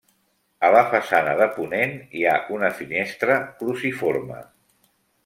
[0.67, 4.41] A la façana de ponent hi ha una finestra cruciforme.